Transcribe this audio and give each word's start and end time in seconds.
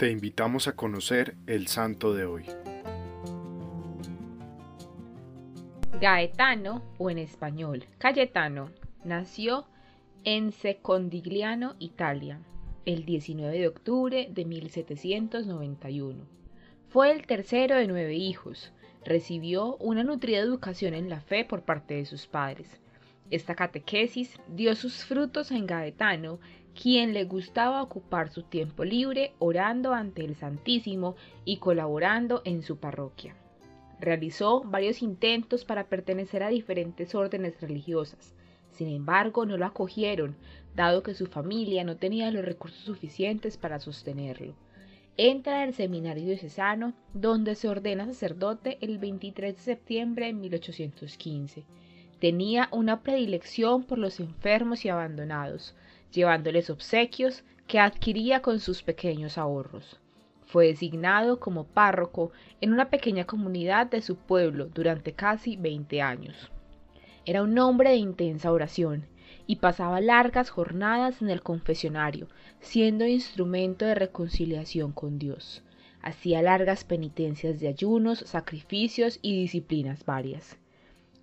Te 0.00 0.10
invitamos 0.10 0.66
a 0.66 0.76
conocer 0.76 1.36
el 1.46 1.66
santo 1.66 2.14
de 2.14 2.24
hoy. 2.24 2.46
Gaetano, 6.00 6.82
o 6.96 7.10
en 7.10 7.18
español 7.18 7.84
Cayetano, 7.98 8.70
nació 9.04 9.66
en 10.24 10.52
Secondigliano, 10.52 11.76
Italia, 11.78 12.40
el 12.86 13.04
19 13.04 13.58
de 13.58 13.68
octubre 13.68 14.28
de 14.30 14.46
1791. 14.46 16.24
Fue 16.88 17.10
el 17.10 17.26
tercero 17.26 17.76
de 17.76 17.86
nueve 17.86 18.14
hijos. 18.14 18.72
Recibió 19.04 19.76
una 19.76 20.02
nutrida 20.02 20.38
educación 20.38 20.94
en 20.94 21.10
la 21.10 21.20
fe 21.20 21.44
por 21.44 21.64
parte 21.64 21.92
de 21.92 22.06
sus 22.06 22.26
padres. 22.26 22.80
Esta 23.30 23.54
catequesis 23.54 24.40
dio 24.48 24.74
sus 24.74 25.04
frutos 25.04 25.52
en 25.52 25.66
Gaetano, 25.66 26.40
quien 26.74 27.12
le 27.12 27.24
gustaba 27.24 27.82
ocupar 27.82 28.30
su 28.30 28.42
tiempo 28.42 28.84
libre 28.84 29.34
orando 29.38 29.94
ante 29.94 30.24
el 30.24 30.34
Santísimo 30.34 31.14
y 31.44 31.58
colaborando 31.58 32.42
en 32.44 32.62
su 32.62 32.78
parroquia. 32.78 33.36
Realizó 34.00 34.62
varios 34.62 35.02
intentos 35.02 35.64
para 35.64 35.88
pertenecer 35.88 36.42
a 36.42 36.48
diferentes 36.48 37.14
órdenes 37.14 37.60
religiosas. 37.60 38.34
Sin 38.72 38.88
embargo, 38.88 39.46
no 39.46 39.56
lo 39.58 39.66
acogieron, 39.66 40.36
dado 40.74 41.02
que 41.02 41.14
su 41.14 41.26
familia 41.26 41.84
no 41.84 41.96
tenía 41.98 42.30
los 42.30 42.44
recursos 42.44 42.80
suficientes 42.80 43.58
para 43.58 43.78
sostenerlo. 43.78 44.54
Entra 45.16 45.62
en 45.62 45.68
el 45.68 45.74
seminario 45.74 46.24
diocesano, 46.24 46.94
donde 47.12 47.54
se 47.54 47.68
ordena 47.68 48.06
sacerdote 48.06 48.78
el 48.80 48.98
23 48.98 49.54
de 49.54 49.62
septiembre 49.62 50.26
de 50.26 50.32
1815. 50.32 51.64
Tenía 52.20 52.68
una 52.70 53.00
predilección 53.02 53.82
por 53.82 53.96
los 53.96 54.20
enfermos 54.20 54.84
y 54.84 54.90
abandonados, 54.90 55.74
llevándoles 56.12 56.68
obsequios 56.68 57.44
que 57.66 57.80
adquiría 57.80 58.42
con 58.42 58.60
sus 58.60 58.82
pequeños 58.82 59.38
ahorros. 59.38 59.98
Fue 60.44 60.66
designado 60.66 61.40
como 61.40 61.64
párroco 61.64 62.30
en 62.60 62.74
una 62.74 62.90
pequeña 62.90 63.24
comunidad 63.24 63.86
de 63.86 64.02
su 64.02 64.16
pueblo 64.16 64.66
durante 64.66 65.14
casi 65.14 65.56
20 65.56 66.02
años. 66.02 66.50
Era 67.24 67.42
un 67.42 67.58
hombre 67.58 67.90
de 67.90 67.96
intensa 67.96 68.52
oración 68.52 69.06
y 69.46 69.56
pasaba 69.56 70.02
largas 70.02 70.50
jornadas 70.50 71.22
en 71.22 71.30
el 71.30 71.42
confesionario, 71.42 72.28
siendo 72.60 73.06
instrumento 73.06 73.86
de 73.86 73.94
reconciliación 73.94 74.92
con 74.92 75.18
Dios. 75.18 75.62
Hacía 76.02 76.42
largas 76.42 76.84
penitencias 76.84 77.60
de 77.60 77.68
ayunos, 77.68 78.18
sacrificios 78.18 79.18
y 79.22 79.40
disciplinas 79.40 80.04
varias. 80.04 80.58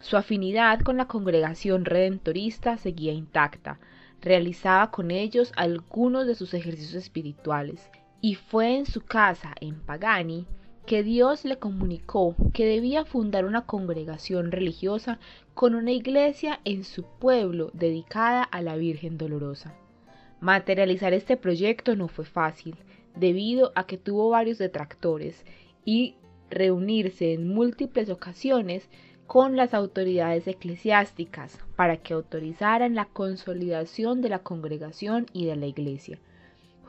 Su 0.00 0.16
afinidad 0.16 0.80
con 0.80 0.96
la 0.96 1.06
congregación 1.06 1.84
redentorista 1.84 2.76
seguía 2.76 3.12
intacta, 3.12 3.80
realizaba 4.20 4.90
con 4.90 5.10
ellos 5.10 5.52
algunos 5.56 6.26
de 6.26 6.34
sus 6.34 6.54
ejercicios 6.54 6.94
espirituales, 6.94 7.90
y 8.20 8.34
fue 8.34 8.76
en 8.76 8.86
su 8.86 9.00
casa, 9.00 9.54
en 9.60 9.80
Pagani, 9.80 10.46
que 10.86 11.02
Dios 11.02 11.44
le 11.44 11.58
comunicó 11.58 12.36
que 12.52 12.66
debía 12.66 13.04
fundar 13.04 13.44
una 13.44 13.66
congregación 13.66 14.52
religiosa 14.52 15.18
con 15.54 15.74
una 15.74 15.90
iglesia 15.90 16.60
en 16.64 16.84
su 16.84 17.02
pueblo 17.02 17.70
dedicada 17.72 18.42
a 18.42 18.62
la 18.62 18.76
Virgen 18.76 19.18
Dolorosa. 19.18 19.74
Materializar 20.40 21.12
este 21.12 21.36
proyecto 21.36 21.96
no 21.96 22.06
fue 22.06 22.24
fácil, 22.24 22.76
debido 23.16 23.72
a 23.74 23.86
que 23.86 23.98
tuvo 23.98 24.28
varios 24.30 24.58
detractores 24.58 25.44
y 25.84 26.16
reunirse 26.50 27.32
en 27.32 27.48
múltiples 27.48 28.10
ocasiones 28.10 28.88
con 29.26 29.56
las 29.56 29.74
autoridades 29.74 30.46
eclesiásticas 30.46 31.58
para 31.74 31.96
que 31.96 32.14
autorizaran 32.14 32.94
la 32.94 33.06
consolidación 33.06 34.22
de 34.22 34.28
la 34.28 34.38
congregación 34.38 35.26
y 35.32 35.46
de 35.46 35.56
la 35.56 35.66
iglesia. 35.66 36.18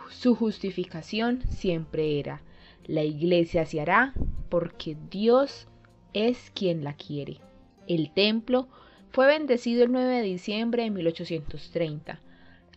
Su 0.09 0.35
justificación 0.35 1.41
siempre 1.49 2.19
era, 2.19 2.41
la 2.85 3.03
iglesia 3.03 3.65
se 3.65 3.81
hará 3.81 4.13
porque 4.49 4.95
Dios 5.09 5.67
es 6.13 6.51
quien 6.51 6.83
la 6.83 6.93
quiere. 6.93 7.39
El 7.87 8.11
templo 8.11 8.67
fue 9.09 9.27
bendecido 9.27 9.83
el 9.83 9.91
9 9.91 10.17
de 10.17 10.21
diciembre 10.21 10.83
de 10.83 10.91
1830 10.91 12.19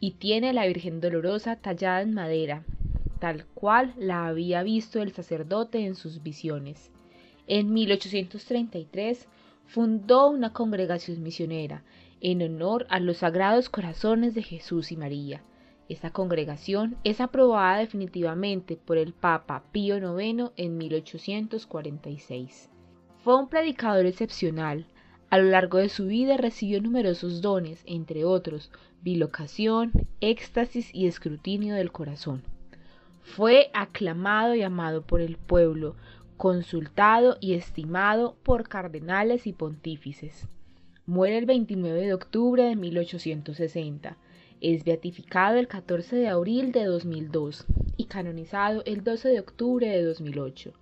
y 0.00 0.12
tiene 0.12 0.53
la 0.53 0.66
Virgen 0.66 1.00
Dolorosa 1.00 1.56
tallada 1.56 2.00
en 2.00 2.15
madera, 2.15 2.65
tal 3.19 3.44
cual 3.47 3.94
la 3.99 4.26
había 4.26 4.62
visto 4.62 5.03
el 5.03 5.12
sacerdote 5.12 5.84
en 5.84 5.94
sus 5.94 6.22
visiones. 6.22 6.91
En 7.47 7.72
1833 7.72 9.28
fundó 9.70 10.28
una 10.28 10.53
congregación 10.53 11.22
misionera 11.22 11.84
en 12.20 12.42
honor 12.42 12.86
a 12.91 12.98
los 12.98 13.19
sagrados 13.19 13.69
corazones 13.69 14.34
de 14.34 14.42
Jesús 14.42 14.91
y 14.91 14.97
María. 14.97 15.44
Esta 15.88 16.10
congregación 16.10 16.97
es 17.04 17.20
aprobada 17.20 17.78
definitivamente 17.78 18.76
por 18.76 18.98
el 18.98 19.12
Papa 19.12 19.62
Pío 19.70 19.97
IX 19.97 20.50
en 20.56 20.76
1846. 20.76 22.69
Fue 23.22 23.36
un 23.36 23.48
predicador 23.48 24.06
excepcional. 24.06 24.86
A 25.31 25.38
lo 25.38 25.44
largo 25.44 25.78
de 25.78 25.88
su 25.88 26.06
vida 26.06 26.37
recibió 26.37 26.82
numerosos 26.82 27.41
dones, 27.41 27.84
entre 27.87 28.25
otros, 28.25 28.72
bilocación, 29.02 29.92
éxtasis 30.20 30.92
y 30.92 31.06
escrutinio 31.06 31.76
del 31.76 31.92
corazón. 31.92 32.42
Fue 33.22 33.70
aclamado 33.72 34.56
y 34.56 34.62
amado 34.62 35.02
por 35.02 35.20
el 35.20 35.37
pueblo, 35.37 35.94
consultado 36.40 37.36
y 37.38 37.52
estimado 37.52 38.34
por 38.42 38.66
cardenales 38.66 39.46
y 39.46 39.52
pontífices. 39.52 40.48
Muere 41.04 41.36
el 41.36 41.44
29 41.44 42.00
de 42.00 42.14
octubre 42.14 42.62
de 42.62 42.76
1860. 42.76 44.16
Es 44.62 44.82
beatificado 44.84 45.58
el 45.58 45.68
14 45.68 46.16
de 46.16 46.28
abril 46.28 46.72
de 46.72 46.86
2002 46.86 47.66
y 47.98 48.06
canonizado 48.06 48.82
el 48.86 49.04
12 49.04 49.28
de 49.28 49.38
octubre 49.38 49.86
de 49.86 50.02
2008. 50.02 50.72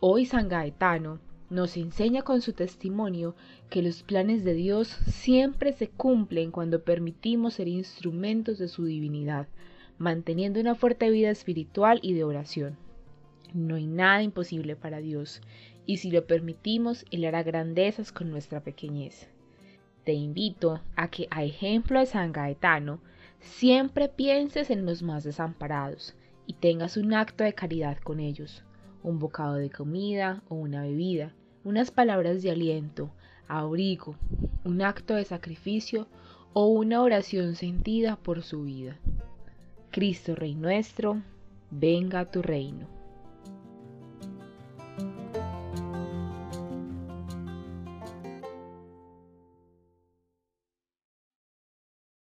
Hoy 0.00 0.26
San 0.26 0.50
Gaetano 0.50 1.20
nos 1.48 1.78
enseña 1.78 2.20
con 2.20 2.42
su 2.42 2.52
testimonio 2.52 3.34
que 3.70 3.80
los 3.80 4.02
planes 4.02 4.44
de 4.44 4.52
Dios 4.52 4.88
siempre 5.06 5.72
se 5.72 5.88
cumplen 5.88 6.50
cuando 6.50 6.82
permitimos 6.82 7.54
ser 7.54 7.66
instrumentos 7.66 8.58
de 8.58 8.68
su 8.68 8.84
divinidad, 8.84 9.48
manteniendo 9.96 10.60
una 10.60 10.74
fuerte 10.74 11.10
vida 11.10 11.30
espiritual 11.30 11.98
y 12.02 12.12
de 12.12 12.24
oración. 12.24 12.76
No 13.54 13.74
hay 13.74 13.86
nada 13.86 14.22
imposible 14.22 14.76
para 14.76 14.98
Dios, 14.98 15.42
y 15.84 15.98
si 15.98 16.10
lo 16.10 16.26
permitimos, 16.26 17.04
Él 17.10 17.24
hará 17.24 17.42
grandezas 17.42 18.12
con 18.12 18.30
nuestra 18.30 18.62
pequeñez. 18.62 19.28
Te 20.04 20.14
invito 20.14 20.80
a 20.96 21.08
que, 21.08 21.28
a 21.30 21.44
ejemplo 21.44 21.98
de 22.00 22.06
San 22.06 22.32
Gaetano, 22.32 23.00
siempre 23.40 24.08
pienses 24.08 24.70
en 24.70 24.86
los 24.86 25.02
más 25.02 25.24
desamparados 25.24 26.14
y 26.46 26.54
tengas 26.54 26.96
un 26.96 27.12
acto 27.14 27.44
de 27.44 27.52
caridad 27.52 27.98
con 27.98 28.20
ellos, 28.20 28.64
un 29.02 29.18
bocado 29.18 29.54
de 29.54 29.70
comida 29.70 30.42
o 30.48 30.54
una 30.54 30.82
bebida, 30.82 31.34
unas 31.64 31.90
palabras 31.90 32.42
de 32.42 32.50
aliento, 32.50 33.10
abrigo, 33.48 34.16
un 34.64 34.82
acto 34.82 35.14
de 35.14 35.24
sacrificio 35.24 36.08
o 36.52 36.68
una 36.68 37.02
oración 37.02 37.54
sentida 37.54 38.16
por 38.16 38.42
su 38.42 38.64
vida. 38.64 38.96
Cristo 39.90 40.34
Rey 40.34 40.54
nuestro, 40.54 41.22
venga 41.70 42.20
a 42.20 42.30
tu 42.30 42.42
reino. 42.42 43.01